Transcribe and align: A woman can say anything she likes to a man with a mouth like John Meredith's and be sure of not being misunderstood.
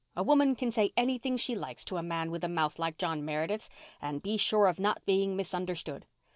A 0.15 0.23
woman 0.23 0.55
can 0.55 0.71
say 0.71 0.91
anything 0.97 1.37
she 1.37 1.53
likes 1.53 1.85
to 1.85 1.97
a 1.97 2.01
man 2.01 2.31
with 2.31 2.43
a 2.43 2.49
mouth 2.49 2.79
like 2.79 2.97
John 2.97 3.23
Meredith's 3.23 3.69
and 4.01 4.19
be 4.23 4.35
sure 4.35 4.65
of 4.67 4.79
not 4.79 5.05
being 5.05 5.35
misunderstood. 5.35 6.07